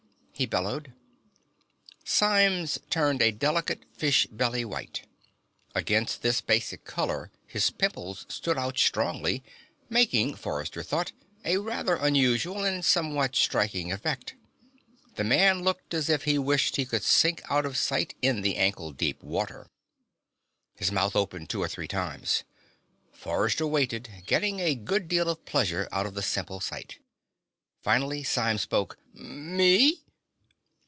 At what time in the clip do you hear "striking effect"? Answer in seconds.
13.35-14.33